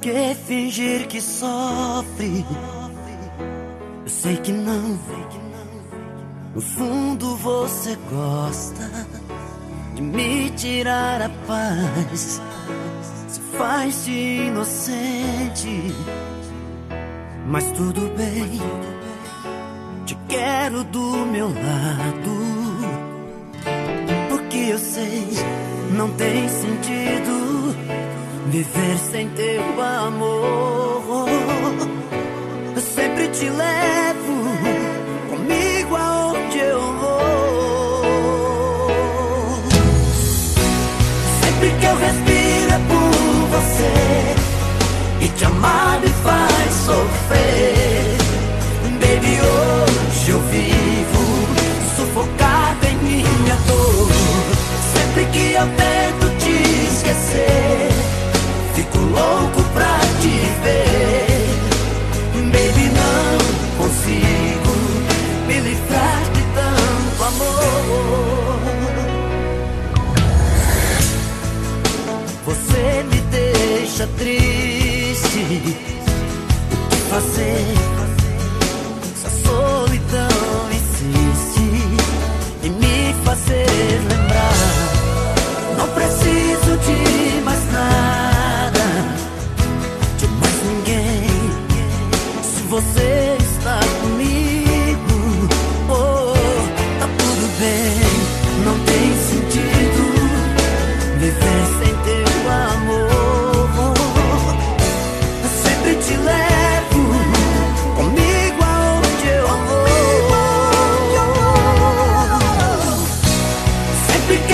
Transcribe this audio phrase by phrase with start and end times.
[0.00, 2.44] que fingir que sofre?
[4.02, 4.98] Eu sei que não.
[6.54, 8.90] No fundo você gosta
[9.94, 12.40] de me tirar a paz.
[13.28, 15.94] Se faz de inocente.
[17.46, 18.60] Mas tudo bem.
[20.06, 22.38] Te quero do meu lado.
[24.28, 25.28] Porque eu sei,
[25.92, 27.47] não tem sentido
[28.48, 31.28] viver sem teu amor.
[32.74, 34.42] Eu sempre te levo
[35.30, 38.02] comigo aonde eu vou.
[41.42, 48.16] Sempre que eu respiro é por você e te amar me faz sofrer.
[49.00, 51.22] Baby, hoje eu vivo
[51.96, 54.08] sufocado em minha dor.
[54.94, 56.52] Sempre que eu tento te
[56.88, 57.87] esquecer
[58.78, 61.26] Fico louco pra te ver.
[62.52, 63.38] Baby, não
[63.76, 64.72] consigo
[65.48, 68.60] me livrar de tanto amor.
[72.46, 75.74] Você me deixa triste.
[76.72, 77.66] O que fazer?
[79.16, 80.47] Se a solidão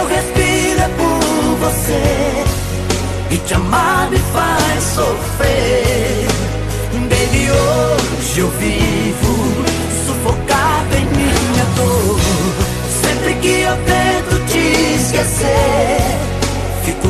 [0.00, 2.44] eu respiro é por você
[3.30, 6.26] e te amar me faz sofrer.
[6.92, 9.64] Baby, hoje eu vivo
[10.06, 12.18] sufocado em minha dor.
[13.02, 16.18] Sempre que eu tento te esquecer,
[16.84, 17.08] fico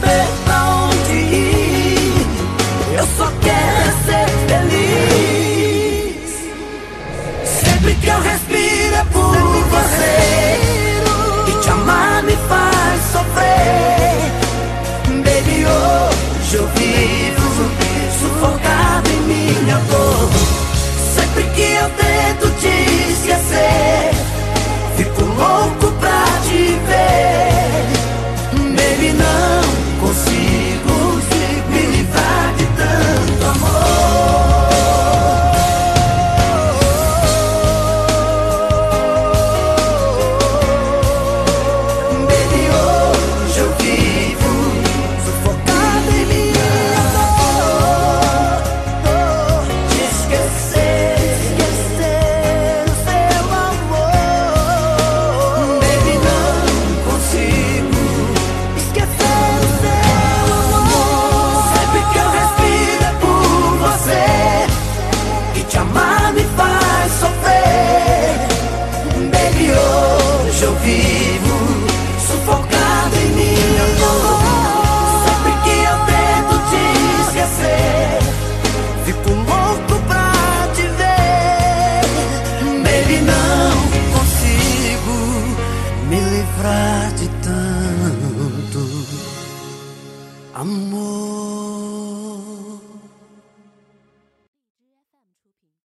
[0.00, 0.49] sem
[90.64, 90.89] me